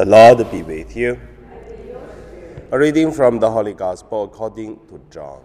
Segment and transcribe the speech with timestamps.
[0.00, 1.20] The Lord be with you.
[2.72, 5.42] A reading from the Holy Gospel according to John.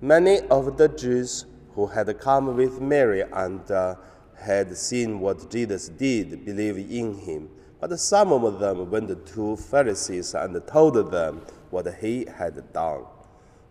[0.00, 1.44] Many of the Jews
[1.74, 3.96] who had come with Mary and uh,
[4.34, 7.50] had seen what Jesus did believed in him.
[7.80, 13.04] But some of them went to Pharisees and told them what he had done.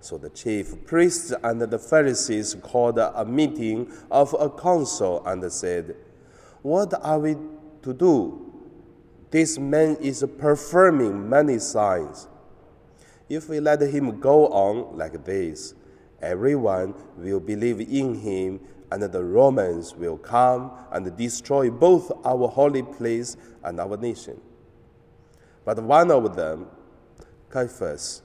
[0.02, 5.96] So the chief priests and the Pharisees called a meeting of a council and said,
[6.62, 7.38] What are we
[7.84, 8.54] to do?
[9.32, 12.28] This man is performing many signs.
[13.30, 15.74] If we let him go on like this,
[16.22, 18.60] everyone will believe in him,
[18.92, 24.40] and the Romans will come and destroy both our holy place and our nation.
[25.66, 26.68] But one of them,
[27.50, 28.22] Caiaphas,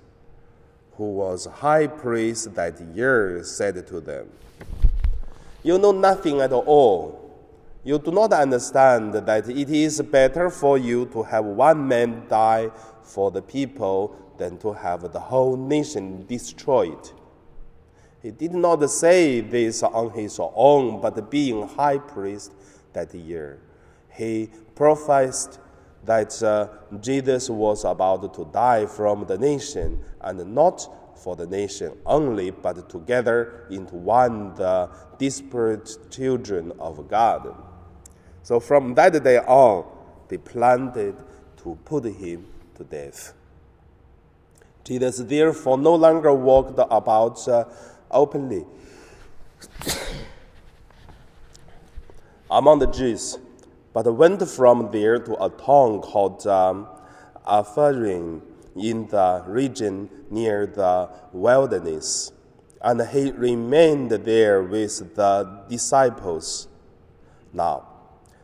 [0.97, 4.29] who was high priest that year, said to them,
[5.63, 7.28] You know nothing at all.
[7.85, 12.71] You do not understand that it is better for you to have one man die
[13.03, 17.11] for the people than to have the whole nation destroyed.
[18.23, 22.53] He did not say this on his own, but being high priest
[22.93, 23.61] that year,
[24.11, 25.59] he prophesied
[26.05, 26.69] that uh,
[27.01, 32.89] Jesus was about to die from the nation, and not for the nation only, but
[32.89, 34.89] together into one the
[35.19, 37.68] disparate children of God.
[38.49, 39.85] So from that day on,
[40.29, 42.47] they planned to put him
[42.77, 43.35] to death.
[44.85, 47.67] Jesus therefore no longer walked about uh,
[48.11, 48.65] openly
[52.51, 53.37] among the Jews
[53.93, 56.89] but went from there to a town called um,
[58.77, 62.33] in the region near the wilderness.
[62.81, 66.69] And he remained there with the disciples.
[67.53, 67.88] Now,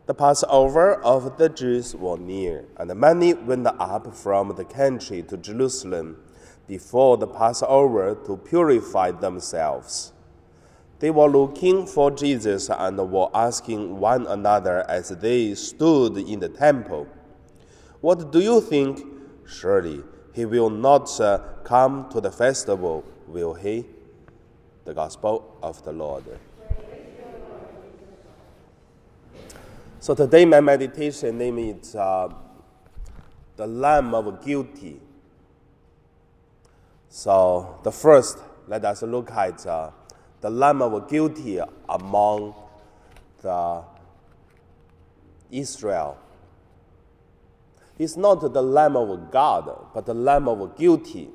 [0.06, 5.36] the Passover of the Jews was near, and many went up from the country to
[5.38, 6.18] Jerusalem
[6.66, 10.12] before the Passover to purify themselves.
[10.98, 16.48] They were looking for Jesus and were asking one another as they stood in the
[16.48, 17.06] temple,
[18.00, 19.06] What do you think?
[19.46, 20.02] Surely
[20.34, 23.86] he will not uh, come to the festival, will he?
[24.84, 26.24] The Gospel of the Lord.
[30.04, 32.28] So today my meditation name is uh,
[33.56, 35.00] the Lamb of Guilty.
[37.08, 38.36] So the first,
[38.68, 39.92] let us look at uh,
[40.42, 42.54] the lamb of guilty among
[43.40, 43.82] the
[45.50, 46.18] Israel.
[47.98, 51.30] It's not the lamb of God, but the lamb of guilty.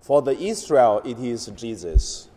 [0.00, 2.27] For the Israel, it is Jesus.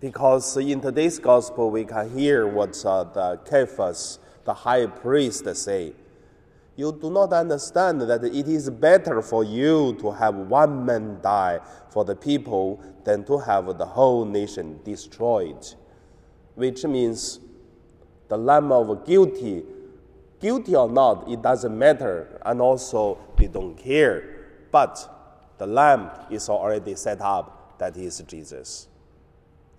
[0.00, 5.94] Because in today's gospel, we can hear what uh, the Caiaphas, the high priest, say
[6.76, 11.58] you do not understand that it is better for you to have one man die
[11.88, 15.66] for the people than to have the whole nation destroyed.
[16.54, 17.40] Which means
[18.28, 19.64] the lamb of guilty,
[20.38, 24.44] guilty or not, it doesn't matter, and also they don't care.
[24.70, 28.88] But the lamb is already set up, that is Jesus.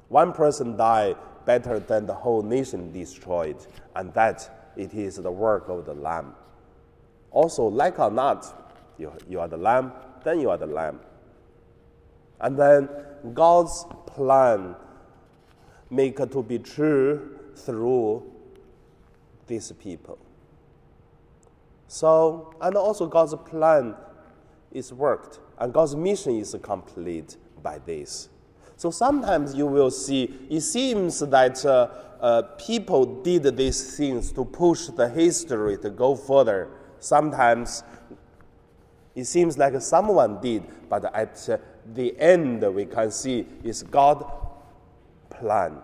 [0.10, 3.58] One person died better than the whole nation destroyed,
[3.96, 6.36] and that it is the work of the lamb.
[7.32, 9.92] Also, like or not, you, you are the lamb,
[10.24, 11.00] then you are the lamb.
[12.40, 12.90] And then
[13.34, 14.76] God's plan
[15.90, 18.32] make to be true through
[19.48, 20.18] these people.
[21.88, 23.96] So, and also God's plan
[24.72, 28.30] is worked, and God's mission is complete by this.
[28.78, 31.90] So sometimes you will see, it seems that uh,
[32.22, 37.84] uh, people did these things to push the history to go further Sometimes
[39.16, 41.62] it seems like someone did, but at
[41.94, 44.26] the end we can see is God's
[45.30, 45.78] plan.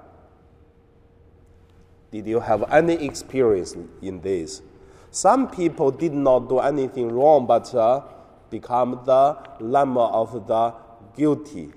[2.12, 4.62] Did you have any experience in this?
[5.10, 8.02] Some people did not do anything wrong, but uh,
[8.50, 10.74] become the lamb of the
[11.16, 11.72] guilty.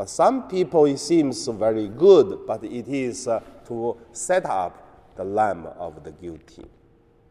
[0.00, 5.24] But some people, it seems very good, but it is uh, to set up the
[5.24, 6.64] lamb of the guilty.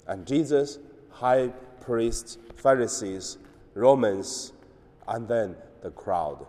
[0.05, 0.77] And Jesus
[1.09, 1.47] high
[1.81, 3.39] priests, Pharisees,
[3.73, 4.53] Romans,
[5.07, 6.45] and then the crowd.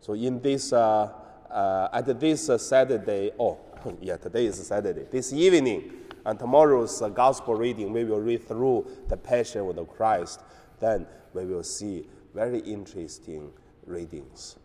[0.00, 1.12] So in this, uh,
[1.50, 3.58] uh, at this Saturday, oh,
[4.00, 5.04] yeah, today is Saturday.
[5.10, 5.92] This evening
[6.24, 10.40] and tomorrow's uh, gospel reading, we will read through the Passion of the Christ.
[10.80, 13.52] Then we will see very interesting
[13.84, 14.56] readings.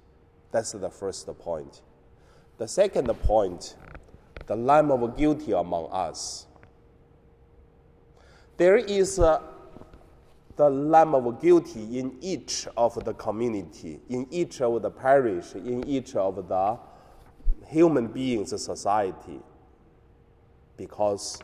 [0.51, 1.81] That's the first point.
[2.57, 3.75] The second point,
[4.45, 6.47] the Lamb of guilty among us.
[8.57, 9.41] there is uh,
[10.55, 15.87] the lamb of guilty in each of the community, in each of the parish, in
[15.87, 16.79] each of the
[17.67, 19.39] human beings society.
[20.75, 21.39] Because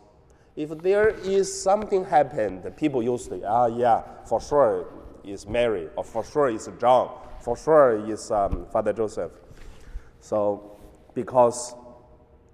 [0.56, 4.88] if there is something happened, people used to, ah, yeah, for sure
[5.24, 9.32] is Mary, or for sure is John, for sure is um, Father Joseph.
[10.20, 10.78] So,
[11.14, 11.76] because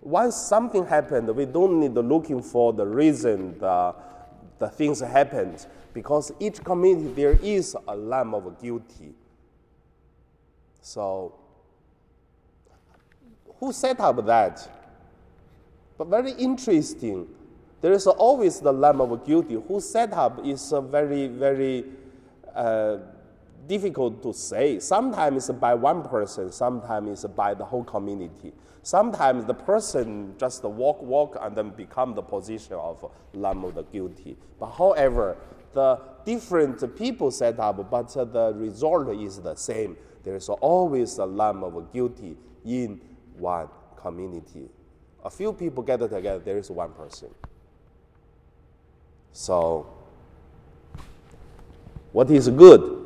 [0.02, 3.96] once something happened, we don't need looking for the reason the,
[4.60, 9.14] the things happened, because each community there is a lamb of guilty.
[10.82, 11.36] So,
[13.60, 14.70] who set up that?
[15.98, 17.28] But very interesting
[17.82, 21.86] there is always the lamb of guilty whose setup is a very, very
[22.56, 22.98] uh,
[23.68, 24.80] difficult to say.
[24.80, 28.54] Sometimes by one person, sometimes by the whole community.
[28.82, 33.84] Sometimes the person just walk, walk, and then become the position of lamb of the
[33.84, 34.38] guilty.
[34.60, 35.38] But however,
[35.74, 39.98] the different people set up, but the result is the same.
[40.24, 43.02] There is always a lamb of guilty in
[43.38, 44.70] one community.
[45.24, 47.30] A few people gather together, there is one person.
[49.34, 49.88] So,
[52.12, 52.98] what is good?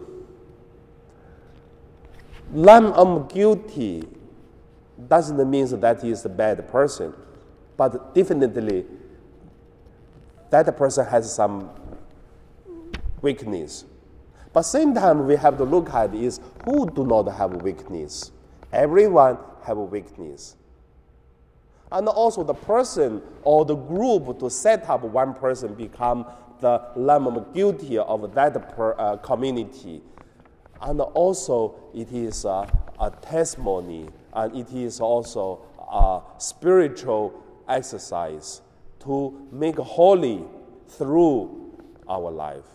[2.53, 4.07] Lamb of guilty
[5.07, 7.13] doesn't mean that he is a bad person,
[7.75, 8.85] but definitely
[10.49, 11.69] that person has some
[13.21, 13.85] weakness.
[14.51, 18.31] But same time, we have to look at is who do not have weakness.
[18.71, 20.55] Everyone have weakness
[21.93, 26.25] and also the person or the group to set up one person become
[26.59, 30.01] the lamb of guilty of that per, uh, community.
[30.81, 32.67] And also, it is a
[33.21, 35.61] testimony and it is also
[35.91, 38.61] a spiritual exercise
[39.01, 40.43] to make holy
[40.87, 41.71] through
[42.09, 42.65] our life.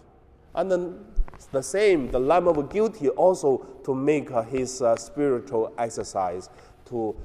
[0.54, 1.04] And then
[1.50, 6.50] the same, the Lamb of guilty also to make his uh, spiritual exercise
[6.86, 7.16] to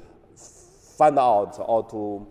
[0.97, 2.27] find out or to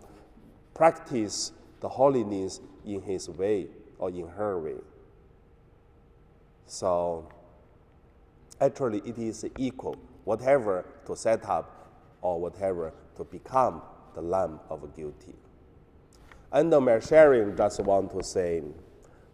[0.74, 3.66] practice the holiness in his way
[3.98, 4.76] or in her way.
[6.66, 7.28] So,
[8.60, 11.90] actually, it is equal, whatever to set up
[12.22, 13.82] or whatever to become
[14.14, 15.34] the lamb of guilty.
[16.52, 18.62] And my sharing, just want to say,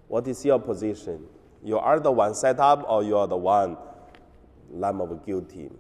[0.07, 1.27] what is your position?
[1.63, 3.77] You are the one set up or you are the one
[4.71, 5.71] lamb of guilty?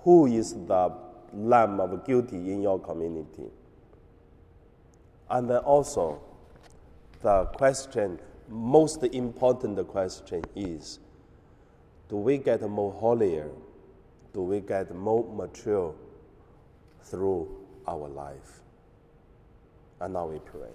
[0.00, 0.92] Who is the
[1.34, 3.50] lamb of guilty in your community.
[5.30, 6.22] And then also,
[7.22, 10.98] the question, most important question is
[12.08, 13.50] do we get more holier?
[14.32, 15.94] Do we get more mature
[17.02, 17.48] through
[17.86, 18.60] our life?
[20.00, 20.68] And now we pray.